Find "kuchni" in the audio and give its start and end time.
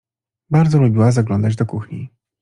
1.65-2.09